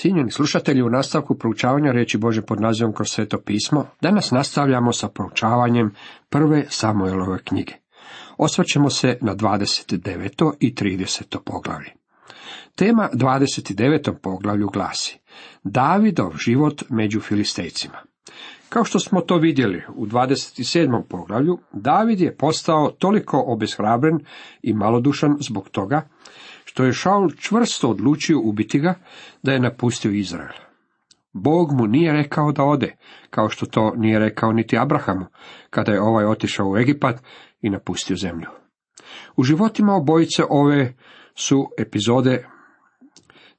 [0.00, 5.08] Cijenjeni slušatelji, u nastavku proučavanja reći Bože pod nazivom kroz sveto pismo, danas nastavljamo sa
[5.08, 5.94] proučavanjem
[6.28, 7.72] prve Samuelove knjige.
[8.38, 10.52] Osvrćemo se na 29.
[10.60, 11.38] i 30.
[11.44, 11.90] poglavlje.
[12.74, 14.14] Tema 29.
[14.22, 15.18] poglavlju glasi
[15.64, 17.98] Davidov život među filistejcima.
[18.68, 21.02] Kao što smo to vidjeli u 27.
[21.08, 24.18] poglavlju, David je postao toliko obeshrabren
[24.62, 26.08] i malodušan zbog toga
[26.70, 28.94] što je Šaul čvrsto odlučio ubiti ga,
[29.42, 30.54] da je napustio Izrael.
[31.32, 32.96] Bog mu nije rekao da ode,
[33.30, 35.26] kao što to nije rekao niti Abrahamu,
[35.70, 37.22] kada je ovaj otišao u Egipat
[37.60, 38.46] i napustio zemlju.
[39.36, 40.94] U životima obojice ove
[41.34, 42.46] su epizode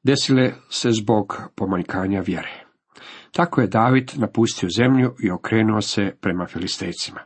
[0.04, 2.66] desile se zbog pomanjkanja vjere.
[3.32, 7.20] Tako je David napustio zemlju i okrenuo se prema Filistejcima.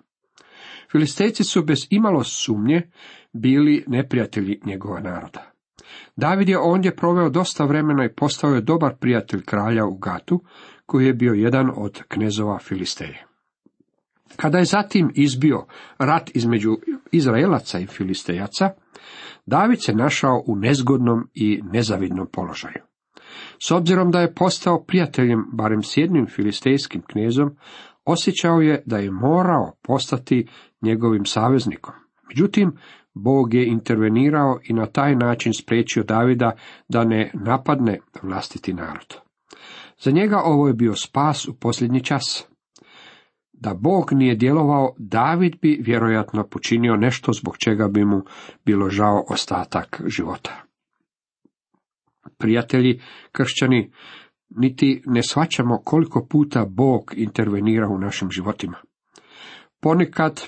[0.92, 2.92] Filistejci su bez imalo sumnje
[3.34, 5.55] bili neprijatelji njegova naroda.
[6.16, 10.44] David je ondje proveo dosta vremena i postao je dobar prijatelj kralja u Gatu,
[10.86, 13.26] koji je bio jedan od knezova Filisteje.
[14.36, 15.66] Kada je zatim izbio
[15.98, 16.78] rat između
[17.12, 18.70] Izraelaca i Filistejaca,
[19.46, 22.84] David se našao u nezgodnom i nezavidnom položaju.
[23.68, 27.56] S obzirom da je postao prijateljem barem s jednim filistejskim knezom,
[28.06, 30.48] osjećao je da je morao postati
[30.82, 31.94] njegovim saveznikom.
[32.28, 32.72] Međutim,
[33.16, 36.52] Bog je intervenirao i na taj način spriječio Davida
[36.90, 39.16] da ne napadne vlastiti narod.
[40.00, 42.48] Za njega ovo je bio spas u posljednji čas.
[43.54, 48.22] Da Bog nije djelovao, David bi vjerojatno počinio nešto zbog čega bi mu
[48.66, 50.62] bilo žao ostatak života.
[52.38, 53.92] Prijatelji kršćani,
[54.50, 58.78] niti ne shvaćamo koliko puta Bog intervenira u našim životima.
[59.82, 60.42] Ponekad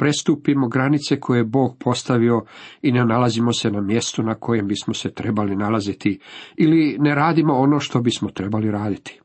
[0.00, 2.44] prestupimo granice koje je Bog postavio
[2.82, 6.20] i ne nalazimo se na mjestu na kojem bismo se trebali nalaziti
[6.56, 9.20] ili ne radimo ono što bismo trebali raditi.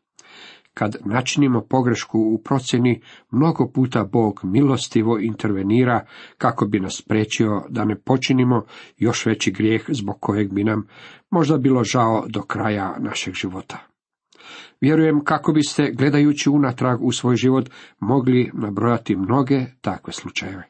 [0.73, 6.05] Kad načinimo pogrešku u procjeni, mnogo puta Bog milostivo intervenira
[6.37, 8.63] kako bi nas spriječio da ne počinimo
[8.97, 10.87] još veći grijeh zbog kojeg bi nam
[11.31, 13.94] možda bilo žao do kraja našeg života.
[14.81, 17.69] Vjerujem kako biste, gledajući unatrag u svoj život,
[17.99, 20.63] mogli nabrojati mnoge takve slučajeve.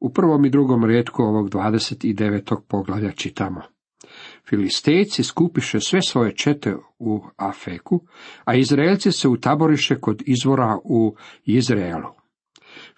[0.00, 2.56] U prvom i drugom redku ovog 29.
[2.68, 3.60] poglavlja čitamo.
[4.48, 8.00] Filistejci skupiše sve svoje čete u Afeku,
[8.44, 12.08] a Izraelci se utaboriše kod izvora u Izraelu.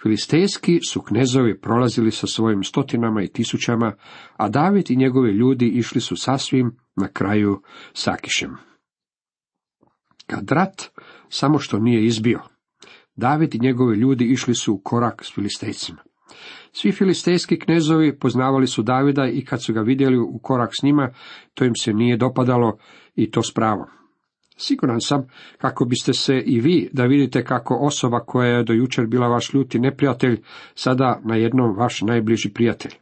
[0.02, 3.92] Filistejski su knezovi prolazili sa svojim stotinama i tisućama,
[4.36, 8.71] a David i njegovi ljudi išli su sasvim na kraju Sakišem.
[10.32, 10.90] Kad rat
[11.28, 12.40] samo što nije izbio,
[13.16, 15.98] David i njegovi ljudi išli su u korak s Filistejcima.
[16.72, 21.10] Svi filistejski knezovi poznavali su Davida i kad su ga vidjeli u korak s njima,
[21.54, 22.78] to im se nije dopadalo
[23.14, 23.86] i to s pravom.
[24.56, 25.26] Siguran sam
[25.58, 29.54] kako biste se i vi da vidite kako osoba koja je do jučer bila vaš
[29.54, 30.42] ljuti neprijatelj,
[30.74, 32.92] sada na jednom vaš najbliži prijatelj.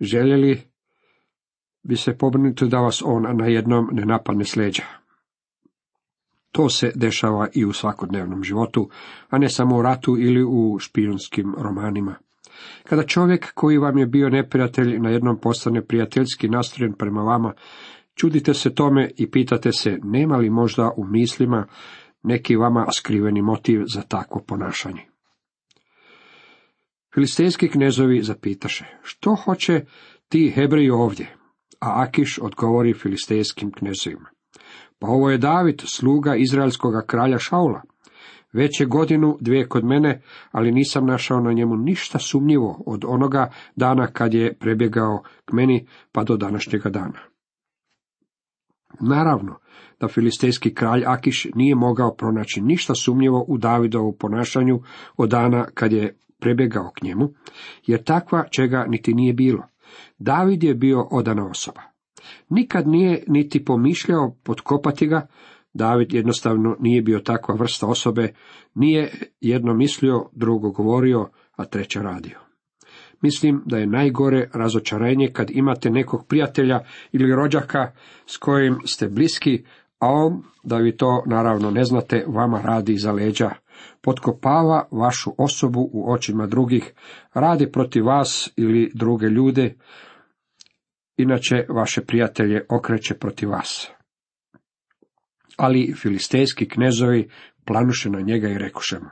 [0.00, 0.62] Željeli
[1.82, 5.01] bi se pobrinuti da vas on na jednom ne napadne s leđa.
[6.52, 8.88] To se dešava i u svakodnevnom životu,
[9.28, 12.14] a ne samo u ratu ili u špijunskim romanima.
[12.84, 17.52] Kada čovjek koji vam je bio neprijatelj na jednom postane prijateljski nastrojen prema vama,
[18.14, 21.66] čudite se tome i pitate se nema li možda u mislima
[22.22, 25.02] neki vama skriveni motiv za takvo ponašanje.
[27.14, 29.84] Filistejski knezovi zapitaše, što hoće
[30.28, 31.36] ti Hebreji ovdje?
[31.80, 34.31] A Akiš odgovori filistejskim knezovima.
[35.02, 37.82] Pa ovo je David, sluga izraelskoga kralja Šaula.
[38.52, 43.50] Već je godinu, dvije kod mene, ali nisam našao na njemu ništa sumnjivo od onoga
[43.76, 47.18] dana kad je prebjegao k meni pa do današnjega dana.
[49.00, 49.58] Naravno
[50.00, 54.80] da filistejski kralj Akiš nije mogao pronaći ništa sumnjivo u Davidovu ponašanju
[55.16, 57.28] od dana kad je prebjegao k njemu,
[57.86, 59.62] jer takva čega niti nije bilo.
[60.18, 61.91] David je bio odana osoba.
[62.48, 65.26] Nikad nije niti pomišljao potkopati ga,
[65.74, 68.34] David jednostavno nije bio takva vrsta osobe,
[68.74, 72.38] nije jedno mislio, drugo govorio, a treće radio.
[73.20, 76.80] Mislim da je najgore razočarenje kad imate nekog prijatelja
[77.12, 77.92] ili rođaka
[78.26, 79.64] s kojim ste bliski,
[79.98, 83.50] a on, da vi to naravno ne znate, vama radi za leđa,
[84.00, 86.92] potkopava vašu osobu u očima drugih,
[87.34, 89.74] radi protiv vas ili druge ljude,
[91.16, 93.90] inače vaše prijatelje okreće protiv vas.
[95.56, 97.30] Ali filistejski knezovi
[97.64, 99.08] planuše na njega i rekuše mu,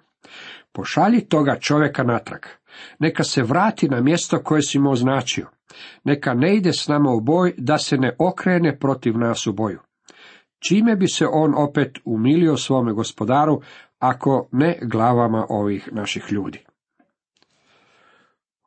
[0.72, 2.40] pošalji toga čovjeka natrag,
[2.98, 5.46] neka se vrati na mjesto koje si mu označio,
[6.04, 9.78] Neka ne ide s nama u boj, da se ne okrene protiv nas u boju.
[10.58, 13.60] Čime bi se on opet umilio svome gospodaru,
[13.98, 16.64] ako ne glavama ovih naših ljudi?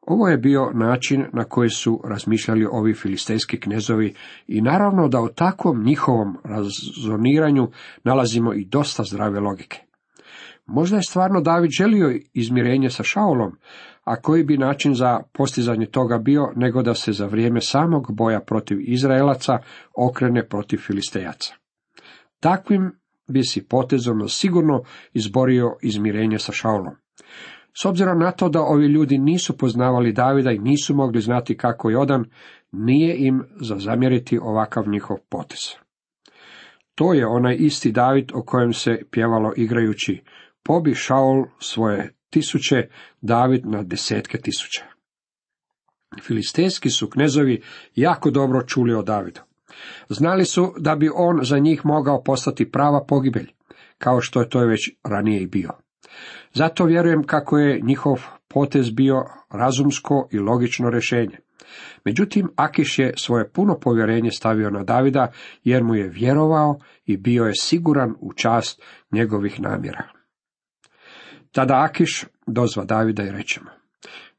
[0.08, 4.14] Ovo je bio način na koji su razmišljali ovi filistejski knezovi
[4.48, 7.68] i naravno da u takvom njihovom razoniranju
[8.04, 9.80] nalazimo i dosta zdrave logike.
[10.66, 13.52] Možda je stvarno David želio izmirenje sa Šaulom,
[14.04, 18.40] a koji bi način za postizanje toga bio nego da se za vrijeme samog boja
[18.40, 19.58] protiv Izraelaca
[19.98, 21.54] okrene protiv Filistejaca.
[22.40, 22.92] Takvim
[23.28, 24.84] bi si potezom sigurno
[25.14, 26.96] izborio izmirenje sa Šaulom.
[27.82, 31.90] S obzirom na to da ovi ljudi nisu poznavali Davida i nisu mogli znati kako
[31.90, 32.26] je odan,
[32.72, 35.60] nije im za zamjeriti ovakav njihov potez.
[36.96, 40.22] To je onaj isti David o kojem se pjevalo igrajući
[40.64, 42.88] pobi Šaul svoje tisuće,
[43.22, 44.84] David na desetke tisuća.
[46.22, 47.62] Filistejski su knezovi
[47.96, 49.42] jako dobro čuli o Davidu.
[50.10, 53.52] Znali su da bi on za njih mogao postati prava pogibelj,
[53.98, 55.83] kao što je to već ranije i bio.
[56.54, 61.38] Zato vjerujem kako je njihov potez bio razumsko i logično rješenje.
[62.06, 65.32] Međutim, Akiš je svoje puno povjerenje stavio na Davida,
[65.64, 68.82] jer mu je vjerovao i bio je siguran u čast
[69.12, 70.04] njegovih namjera.
[71.52, 73.70] Tada Akiš dozva Davida i rečemo,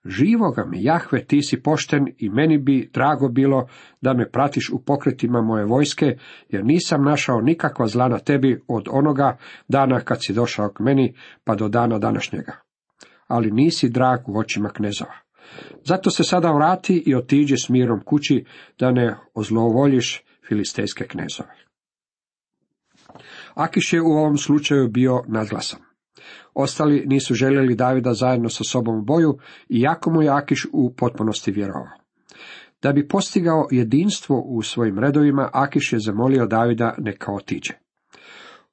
[0.04, 3.68] Živoga mi, Jahve, ti si pošten i meni bi drago bilo
[4.00, 6.16] da me pratiš u pokretima moje vojske,
[6.48, 9.36] jer nisam našao nikakva zla na tebi od onoga
[9.68, 11.14] dana kad si došao k meni,
[11.44, 12.52] pa do dana današnjega.
[13.28, 15.14] Ali nisi drag u očima knezova.
[15.84, 18.44] Zato se sada vrati i otiđi s mirom kući,
[18.78, 21.54] da ne ozlovoljiš filistejske knezove.
[23.54, 25.80] Akiš je u ovom slučaju bio nadglasan.
[26.54, 29.38] Ostali nisu željeli Davida zajedno sa sobom u boju,
[29.68, 31.88] iako mu je Akiš u potpunosti vjerovao.
[32.82, 37.72] Da bi postigao jedinstvo u svojim redovima, Akiš je zamolio Davida neka otiđe.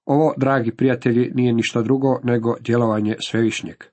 [0.06, 3.84] Ovo, dragi prijatelji, nije ništa drugo nego djelovanje svevišnjeg.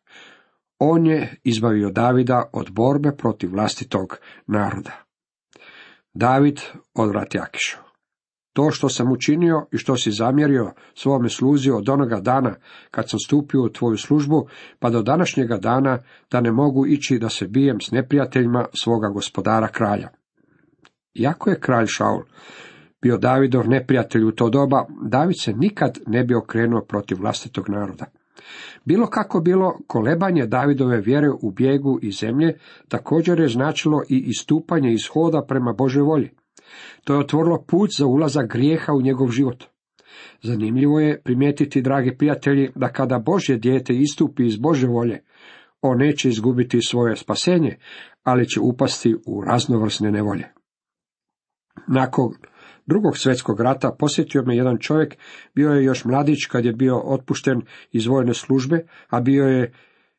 [0.79, 4.17] On je izbavio Davida od borbe protiv vlastitog
[4.47, 4.93] naroda.
[6.15, 6.61] David
[6.95, 7.88] odvrati Akišu.
[8.59, 12.55] To što sam učinio i što si zamjerio svome sluzi od onoga dana
[12.91, 14.47] kad sam stupio u tvoju službu,
[14.79, 15.99] pa do današnjega dana
[16.31, 20.09] da ne mogu ići da se bijem s neprijateljima svoga gospodara kralja.
[21.15, 22.23] Iako je kralj Šaul
[23.03, 28.05] bio Davidov neprijatelj u to doba, David se nikad ne bi okrenuo protiv vlastitog naroda.
[28.85, 32.59] Bilo kako bilo, kolebanje Davidove vjere u bijegu iz zemlje
[32.89, 36.31] također je značilo i istupanje iz hoda prema Božoj volji.
[37.05, 39.65] To je otvorilo put za ulazak grijeha u njegov život.
[40.43, 45.23] Zanimljivo je primijetiti, dragi prijatelji, da kada Božje dijete istupi iz Bože volje,
[45.83, 47.77] on neće izgubiti svoje spasenje,
[48.23, 50.49] ali će upasti u raznovrsne nevolje.
[51.89, 52.35] Nakon
[52.87, 55.17] drugog svjetskog rata posjetio me jedan čovjek,
[55.55, 57.61] bio je još mladić kad je bio otpušten
[57.93, 59.73] iz vojne službe, a bio je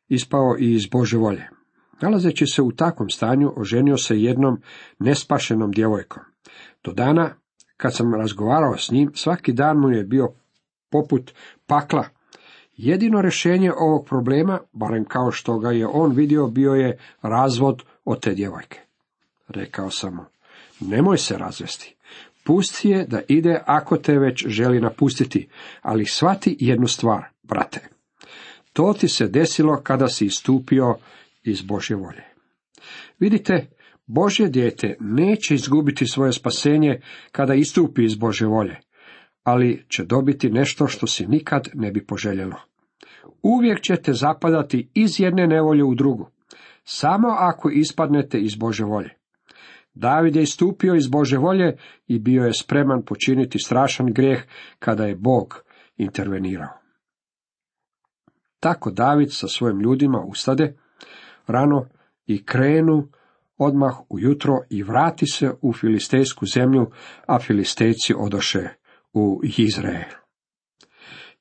[0.08, 1.59] ispao i iz Bože volje.
[2.02, 4.62] Nalazeći se u takvom stanju, oženio se jednom
[4.98, 6.22] nespašenom djevojkom.
[6.84, 7.34] Do dana,
[7.76, 10.28] kad sam razgovarao s njim, svaki dan mu je bio
[10.90, 11.32] poput
[11.66, 12.04] pakla.
[12.76, 18.20] Jedino rješenje ovog problema, barem kao što ga je on vidio, bio je razvod od
[18.20, 18.80] te djevojke.
[19.48, 20.22] Rekao sam mu,
[20.80, 21.96] nemoj se razvesti.
[22.44, 25.48] Pusti je da ide ako te već želi napustiti,
[25.82, 27.80] ali shvati jednu stvar, brate.
[28.72, 30.96] To ti se desilo kada si istupio
[31.42, 32.24] iz Božje volje.
[33.18, 33.66] Vidite,
[34.06, 37.00] Božje dijete neće izgubiti svoje spasenje
[37.32, 38.76] kada istupi iz Bože volje,
[39.42, 42.56] ali će dobiti nešto što si nikad ne bi poželjelo.
[43.42, 46.30] Uvijek ćete zapadati iz jedne nevolje u drugu,
[46.84, 49.10] samo ako ispadnete iz Bože volje.
[49.94, 54.42] David je istupio iz Bože volje i bio je spreman počiniti strašan grijeh
[54.78, 55.62] kada je Bog
[55.96, 56.80] intervenirao.
[58.60, 60.79] Tako David sa svojim ljudima ustade
[61.50, 61.86] rano
[62.26, 63.08] i krenu
[63.58, 66.86] odmah ujutro i vrati se u filistejsku zemlju,
[67.26, 68.68] a filistejci odoše
[69.12, 70.10] u Izrael.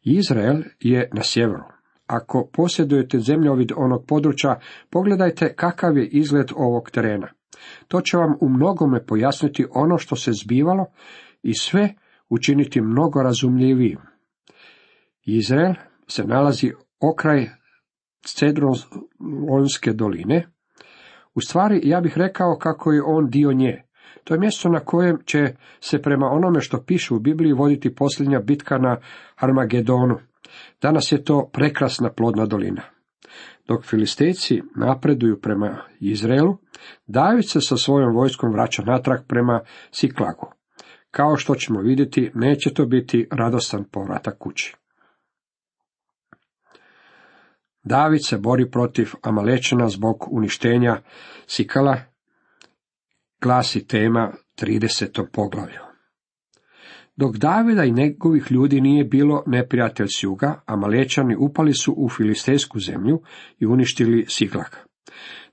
[0.02, 1.64] Izrael je na sjeveru.
[2.08, 7.28] Ako posjedujete zemljovid onog područja, pogledajte kakav je izgled ovog terena.
[7.88, 10.86] To će vam u mnogome pojasniti ono što se zbivalo
[11.44, 11.94] i sve
[12.30, 14.00] učiniti mnogo razumljivijim.
[15.26, 15.74] Izrael
[16.08, 17.50] se nalazi okraj
[18.26, 20.48] Cedronske doline,
[21.36, 23.84] u stvari, ja bih rekao kako je on dio nje.
[24.24, 28.40] To je mjesto na kojem će se prema onome što piše u Bibliji voditi posljednja
[28.40, 28.98] bitka na
[29.36, 30.20] Armagedonu.
[30.82, 32.82] Danas je to prekrasna plodna dolina.
[33.68, 36.58] Dok filistejci napreduju prema Izraelu,
[37.08, 39.62] David se sa svojom vojskom vraća natrag prema
[39.92, 40.52] Siklagu.
[41.12, 44.76] Kao što ćemo vidjeti, neće to biti radostan povratak kući.
[47.84, 51.02] David se bori protiv Amalečena zbog uništenja
[51.48, 51.98] Sikala,
[53.42, 54.32] glasi tema
[54.62, 55.26] 30.
[55.34, 55.80] poglavlju.
[57.16, 62.80] Dok Davida i njegovih ljudi nije bilo neprijatelj s juga, Amalečani upali su u filistejsku
[62.80, 63.22] zemlju
[63.60, 64.88] i uništili Siglak.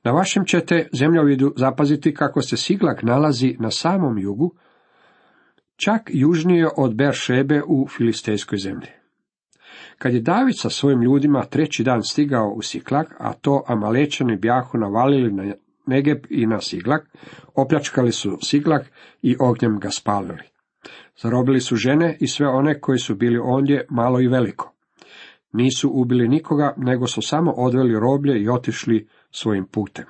[0.04, 4.54] Na vašem ćete zemljovidu zapaziti kako se Siglak nalazi na samom jugu,
[5.76, 8.88] čak južnije od Beršebe u filistejskoj zemlji.
[9.98, 14.78] Kad je David sa svojim ljudima treći dan stigao u Siklak, a to Amalečani bjahu
[14.78, 15.54] navalili na
[15.86, 17.06] Negeb i na Siglak,
[17.54, 18.90] opljačkali su Siglak
[19.22, 20.42] i ognjem ga spalili.
[21.22, 24.72] Zarobili su žene i sve one koji su bili ondje malo i veliko.
[25.52, 30.04] Nisu ubili nikoga, nego su samo odveli roblje i otišli svojim putem.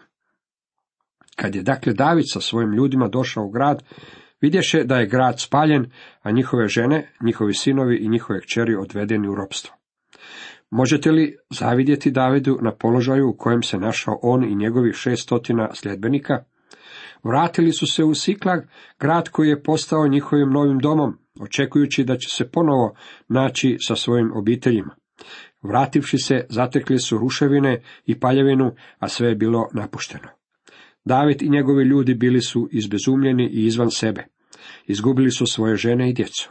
[1.36, 3.82] Kad je dakle David sa svojim ljudima došao u grad,
[4.40, 5.90] vidješe da je grad spaljen,
[6.22, 9.74] a njihove žene, njihovi sinovi i njihove kćeri odvedeni u ropstvo.
[10.70, 16.44] Možete li zavidjeti Davidu na položaju u kojem se našao on i njegovih šestotina sljedbenika?
[17.24, 18.60] Vratili su se u Siklag,
[19.00, 22.94] grad koji je postao njihovim novim domom, očekujući da će se ponovo
[23.28, 24.96] naći sa svojim obiteljima.
[25.62, 30.28] Vrativši se, zatekli su ruševine i paljevinu, a sve je bilo napušteno.
[31.06, 34.24] David i njegovi ljudi bili su izbezumljeni i izvan sebe.
[34.86, 36.50] Izgubili su svoje žene i djecu.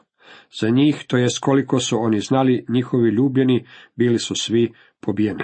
[0.60, 5.44] Za njih, to jest koliko su oni znali, njihovi ljubljeni, bili su svi pobijeni.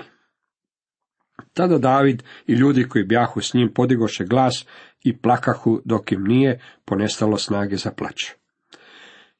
[1.53, 4.65] Tada David i ljudi koji bjahu s njim podigoše glas
[5.03, 8.15] i plakahu dok im nije ponestalo snage za plać.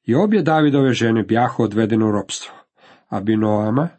[0.04, 2.54] I obje Davidove žene bjahu odvedene u ropstvo.
[3.10, 3.90] Abinoama,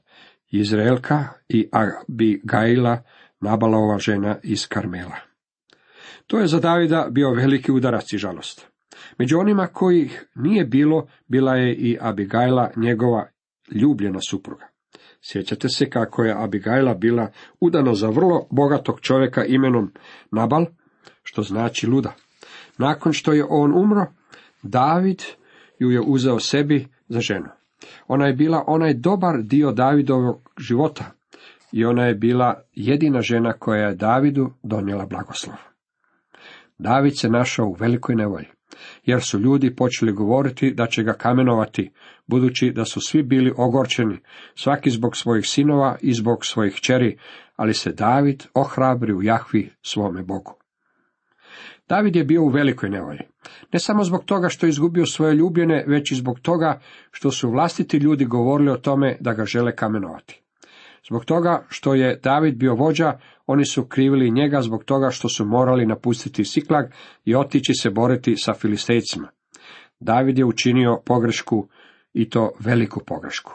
[0.50, 3.02] Izraelka i Abigaila,
[3.41, 5.32] Nabalova žena iz Karmela.
[6.33, 8.67] To je za Davida bio veliki udarac i žalost.
[9.19, 13.29] Među onima kojih nije bilo, bila je i Abigaila, njegova
[13.71, 14.67] ljubljena supruga.
[15.23, 19.93] Sjećate se kako je Abigaila bila udana za vrlo bogatog čovjeka imenom
[20.31, 20.67] Nabal,
[21.23, 22.15] što znači luda.
[22.79, 24.07] Nakon što je on umro,
[24.62, 25.23] David
[25.79, 27.49] ju je uzeo sebi za ženu.
[28.09, 31.05] Ona je bila onaj dobar dio Davidovog života
[31.73, 35.72] i ona je bila jedina žena koja je Davidu donijela blagoslov.
[36.83, 38.47] David se našao u velikoj nevolji,
[39.05, 41.91] jer su ljudi počeli govoriti da će ga kamenovati,
[42.27, 44.19] budući da su svi bili ogorčeni,
[44.55, 47.19] svaki zbog svojih sinova i zbog svojih čeri,
[47.57, 50.55] ali se David ohrabri u Jahvi svome Bogu.
[51.89, 53.21] David je bio u velikoj nevolji.
[53.73, 57.51] Ne samo zbog toga što je izgubio svoje ljubljene, već i zbog toga što su
[57.51, 60.43] vlastiti ljudi govorili o tome da ga žele kamenovati.
[61.09, 65.45] Zbog toga što je David bio vođa, oni su krivili njega zbog toga što su
[65.45, 66.85] morali napustiti Siklag
[67.25, 69.29] i otići se boriti sa filistejcima.
[70.01, 71.69] David je učinio pogrešku
[72.13, 73.53] i to veliku pogrešku.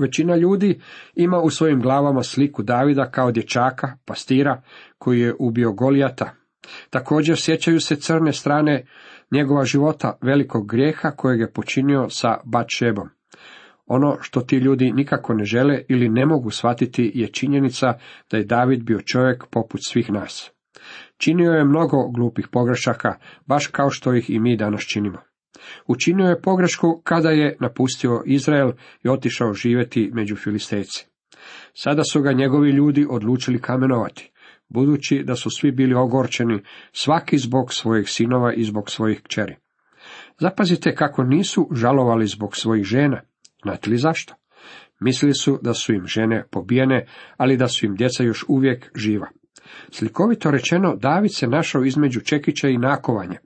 [0.00, 0.80] Većina ljudi
[1.14, 4.62] ima u svojim glavama sliku Davida kao dječaka, pastira,
[4.98, 6.34] koji je ubio Golijata.
[6.90, 8.86] Također sjećaju se crne strane
[9.30, 13.08] njegova života, velikog grijeha kojeg je počinio sa Batšebom.
[13.88, 17.86] Ono što ti ljudi nikako ne žele ili ne mogu shvatiti je činjenica
[18.30, 20.50] da je David bio čovjek poput svih nas.
[21.16, 23.14] Činio je mnogo glupih pogrešaka,
[23.46, 25.18] baš kao što ih i mi danas činimo.
[25.86, 28.72] Učinio je pogrešku kada je napustio Izrael
[29.04, 31.06] i otišao živjeti među Filistejci.
[31.74, 34.32] Sada su ga njegovi ljudi odlučili kamenovati,
[34.68, 39.56] budući da su svi bili ogorčeni, svaki zbog svojih sinova i zbog svojih kćeri.
[40.38, 43.20] Zapazite kako nisu žalovali zbog svojih žena.
[43.62, 44.34] Znate li zašto?
[45.00, 49.28] Mislili su da su im žene pobijene, ali da su im djeca još uvijek živa.
[49.90, 53.38] Slikovito rečeno, David se našao između čekića i nakovanja,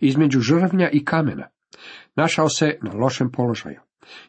[0.00, 1.48] između žrvnja i kamena.
[2.16, 3.80] Našao se na lošem položaju.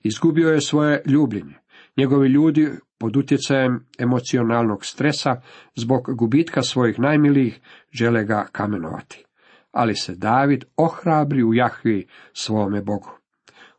[0.04, 1.56] Izgubio je svoje ljubljenje.
[1.98, 5.42] Njegovi ljudi pod utjecajem emocionalnog stresa
[5.76, 7.60] zbog gubitka svojih najmilijih
[7.92, 9.24] žele ga kamenovati.
[9.72, 13.17] Ali se David ohrabri u Jahvi svome Bogu.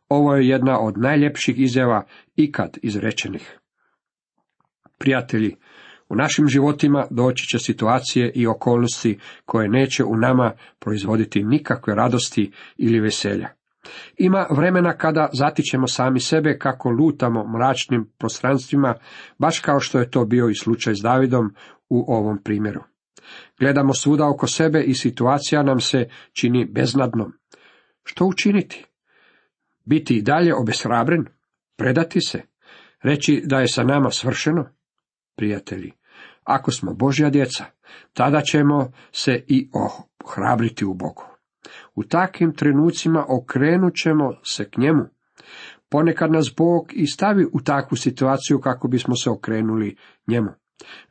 [0.09, 3.59] Ovo je jedna od najljepših izjava ikad izrečenih.
[4.97, 5.55] Prijatelji,
[6.09, 12.51] u našim životima doći će situacije i okolnosti koje neće u nama proizvoditi nikakve radosti
[12.77, 13.49] ili veselja.
[14.17, 18.95] Ima vremena kada zatičemo sami sebe kako lutamo mračnim prostranstvima,
[19.37, 21.55] baš kao što je to bio i slučaj s Davidom
[21.89, 22.83] u ovom primjeru.
[23.59, 27.33] Gledamo svuda oko sebe i situacija nam se čini beznadnom.
[28.03, 28.88] Što učiniti?
[29.85, 31.25] Biti i dalje obeshrabren?
[31.77, 32.41] Predati se?
[33.03, 34.65] Reći da je sa nama svršeno?
[35.39, 35.91] prijatelji.
[36.43, 37.65] Ako smo Božja djeca,
[38.13, 41.23] tada ćemo se i ohrabriti u Bogu.
[41.95, 45.03] U takvim trenucima okrenut ćemo se k njemu.
[45.89, 49.95] Ponekad nas Bog i stavi u takvu situaciju kako bismo se okrenuli
[50.27, 50.49] njemu.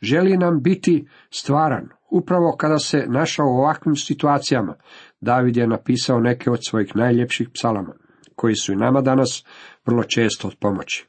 [0.02, 1.88] Želi nam biti stvaran.
[2.10, 4.75] Upravo kada se našao u ovakvim situacijama,
[5.20, 7.94] David je napisao neke od svojih najljepših psalama,
[8.38, 9.45] koji su i nama danas
[9.87, 11.07] vrlo često od pomoći.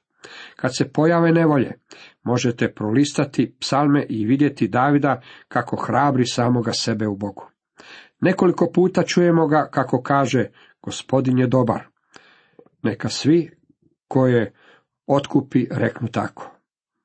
[0.56, 1.72] Kad se pojave nevolje,
[2.24, 7.50] možete prolistati psalme i vidjeti Davida kako hrabri samoga sebe u Bogu.
[8.22, 10.46] Nekoliko puta čujemo ga kako kaže,
[10.82, 11.88] gospodin je dobar.
[12.84, 13.52] Neka svi
[14.08, 14.54] koje
[15.08, 16.52] otkupi reknu tako.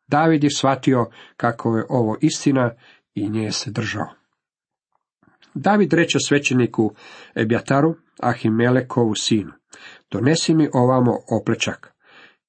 [0.06, 2.70] David je shvatio kako je ovo istina
[3.14, 4.08] i nje se držao.
[5.54, 6.94] David reče svećeniku
[7.36, 9.52] Ebjataru, Ahimelekovu sinu,
[10.14, 11.94] donesi mi ovamo oplečak.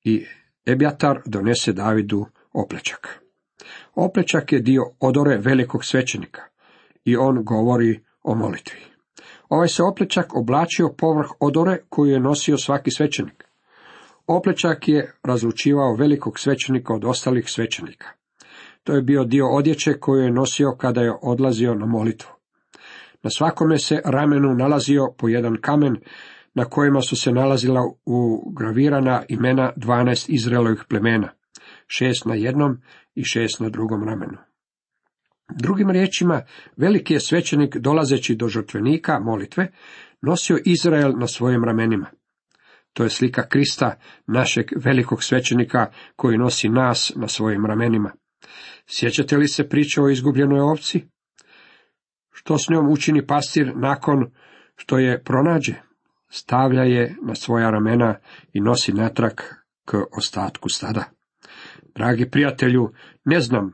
[0.03, 0.25] I
[0.65, 3.19] Ebjatar donese Davidu oplečak.
[3.95, 6.41] Oplečak je dio odore velikog svećenika
[7.05, 8.79] i on govori o molitvi.
[9.49, 13.43] Ovaj se oplečak oblačio povrh odore koju je nosio svaki svećenik.
[14.27, 18.07] Oplečak je razlučivao velikog svećenika od ostalih svećenika.
[18.83, 22.29] To je bio dio odjeće koju je nosio kada je odlazio na molitvu.
[23.23, 25.95] Na svakome se ramenu nalazio po jedan kamen
[26.55, 27.81] na kojima su se nalazila
[28.45, 31.29] ugravirana imena dvanaest Izraelovih plemena,
[31.87, 32.77] šest na jednom
[33.15, 34.37] i šest na drugom ramenu.
[35.49, 36.41] Drugim riječima,
[36.77, 39.71] veliki je svećenik dolazeći do žrtvenika molitve,
[40.21, 42.05] nosio Izrael na svojim ramenima.
[42.93, 48.11] To je slika Krista, našeg velikog svećenika koji nosi nas na svojim ramenima.
[48.87, 51.05] Sjećate li se priče o izgubljenoj ovci?
[52.31, 54.31] Što s njom učini pastir nakon
[54.75, 55.84] što je pronađe?
[56.35, 58.15] Stavlja je na svoja ramena
[58.53, 59.33] i nosi natrag
[59.85, 61.03] k ostatku stada.
[61.95, 62.91] Dragi prijatelju,
[63.25, 63.71] ne znam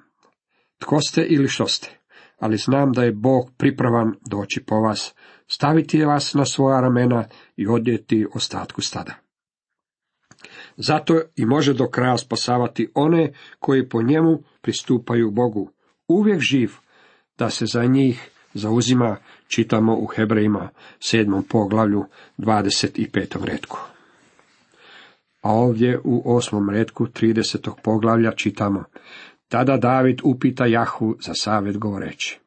[0.79, 1.89] tko ste ili što ste,
[2.39, 5.13] ali znam da je Bog pripravan doći po vas,
[5.47, 7.25] staviti vas na svoja ramena
[7.55, 9.13] i odjeti ostatku stada.
[10.77, 15.71] Zato i može do kraja spasavati one koji po njemu pristupaju Bogu.
[16.07, 16.71] Uvijek živ,
[17.37, 22.05] da se za njih zauzima, čitamo u Hebrejima sedmom poglavlju
[22.37, 23.45] 25.
[23.45, 23.79] redku.
[25.41, 27.71] A ovdje u osmom redku 30.
[27.83, 28.83] poglavlja čitamo
[29.47, 32.39] Tada David upita Jahu za savjet govoreći.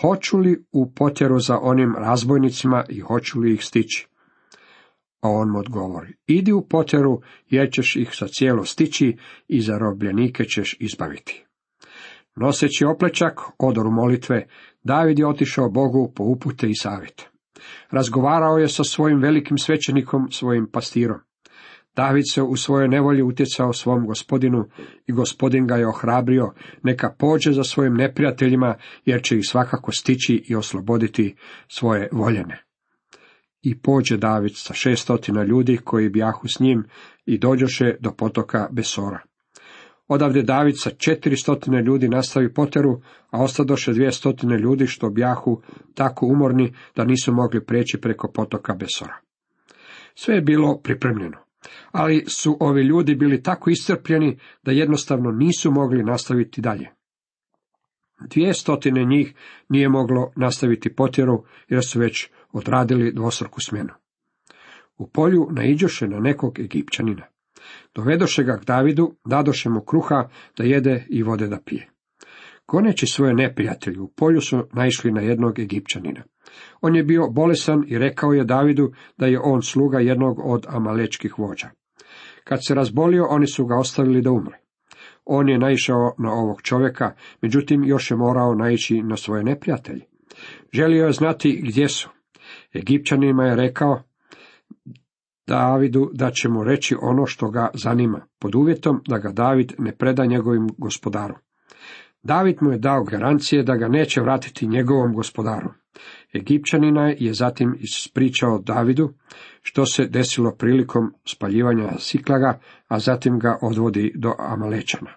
[0.00, 4.06] Hoću li u potjeru za onim razbojnicima i hoću li ih stići?
[5.20, 9.16] A on mu odgovori, idi u potjeru jer ćeš ih sa cijelo stići
[9.48, 11.44] i zarobljenike ćeš izbaviti.
[12.36, 14.46] Noseći oplečak, odoru molitve,
[14.82, 17.28] David je otišao Bogu po upute i savjet.
[17.90, 21.18] Razgovarao je sa svojim velikim svećenikom, svojim pastirom.
[21.96, 24.64] David se u svojoj nevolji utjecao svom gospodinu
[25.06, 30.44] i gospodin ga je ohrabrio, neka pođe za svojim neprijateljima, jer će ih svakako stići
[30.48, 31.36] i osloboditi
[31.68, 32.64] svoje voljene.
[33.62, 36.84] I pođe David sa šestotina ljudi koji bjahu s njim
[37.26, 39.20] i dođoše do potoka Besora.
[40.12, 45.62] Odavde David sa četiri stotine ljudi nastavi poteru, a ostadoše dvije stotine ljudi što bjahu
[45.94, 49.16] tako umorni da nisu mogli preći preko potoka Besora.
[50.14, 51.38] Sve je bilo pripremljeno,
[51.92, 56.88] ali su ovi ljudi bili tako iscrpljeni da jednostavno nisu mogli nastaviti dalje.
[58.30, 59.34] Dvije stotine njih
[59.68, 63.92] nije moglo nastaviti potjeru jer su već odradili dvosorku smjenu.
[64.96, 67.31] U polju naiđoše na nekog Egipćanina.
[67.94, 71.88] Dovedoše ga k Davidu, dadoše mu kruha da jede i vode da pije.
[72.68, 76.22] Goneći svoje neprijatelje u polju su naišli na jednog Egipćanina.
[76.80, 81.38] On je bio bolesan i rekao je Davidu da je on sluga jednog od amalečkih
[81.38, 81.70] vođa.
[82.44, 84.58] Kad se razbolio, oni su ga ostavili da umre.
[85.24, 90.04] On je naišao na ovog čovjeka, međutim još je morao naići na svoje neprijatelje.
[90.72, 92.10] Želio je znati gdje su.
[92.76, 94.02] Egipćanima je rekao
[95.52, 99.96] Davidu da će mu reći ono što ga zanima, pod uvjetom da ga David ne
[99.96, 101.34] preda njegovim gospodaru.
[102.22, 105.70] David mu je dao garancije da ga neće vratiti njegovom gospodaru.
[106.34, 109.12] Egipćanina je zatim ispričao Davidu
[109.62, 115.10] što se desilo prilikom spaljivanja Siklaga, a zatim ga odvodi do Amalečana.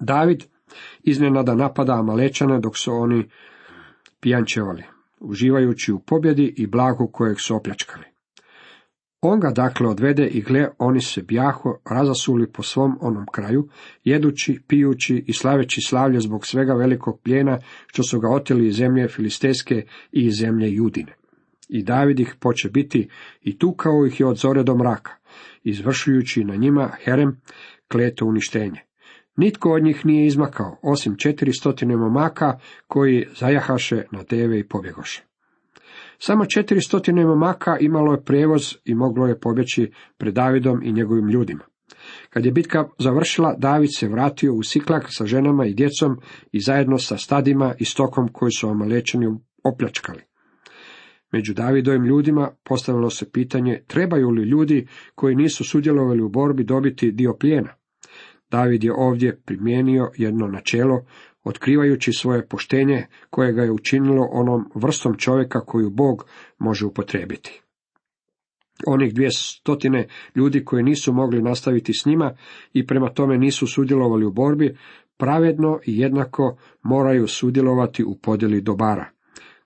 [0.00, 0.44] David
[1.02, 3.30] iznenada napada Amalečane dok su oni
[4.20, 4.84] pijančevali,
[5.20, 8.15] uživajući u pobjedi i blagu kojeg su opljačkali.
[9.28, 13.68] On ga dakle odvede i gle, oni se bjaho razasuli po svom onom kraju,
[14.04, 19.08] jedući, pijući i slaveći slavlje zbog svega velikog plijena, što su ga oteli iz zemlje
[19.08, 19.74] Filistejske
[20.12, 21.16] i iz zemlje Judine.
[21.68, 23.08] I David ih poče biti
[23.42, 25.12] i tukao ih je od zore do mraka,
[25.64, 27.40] izvršujući na njima herem
[27.88, 28.80] kleto uništenje.
[29.36, 35.25] Nitko od njih nije izmakao, osim četiri stotine momaka koji zajahaše na deve i pobjegoše.
[36.18, 41.28] Samo četiri stotine momaka imalo je prevoz i moglo je pobjeći pred Davidom i njegovim
[41.28, 41.64] ljudima.
[42.30, 46.16] Kad je bitka završila, David se vratio u Siklak sa ženama i djecom
[46.52, 49.26] i zajedno sa stadima i stokom koji su Amalečani
[49.64, 50.22] opljačkali.
[51.32, 57.12] Među Davidovim ljudima postavilo se pitanje trebaju li ljudi koji nisu sudjelovali u borbi dobiti
[57.12, 57.74] dio plijena.
[58.50, 61.04] David je ovdje primijenio jedno načelo,
[61.46, 66.26] otkrivajući svoje poštenje koje ga je učinilo onom vrstom čovjeka koju Bog
[66.58, 67.62] može upotrijebiti.
[68.86, 72.36] Onih dvije stotine ljudi koji nisu mogli nastaviti s njima
[72.72, 74.76] i prema tome nisu sudjelovali u borbi,
[75.16, 79.10] pravedno i jednako moraju sudjelovati u podjeli dobara.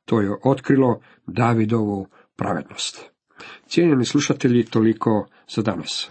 [0.04, 3.10] To je otkrilo Davidovu pravednost.
[3.66, 6.10] Cijenjeni slušatelji, toliko za danas.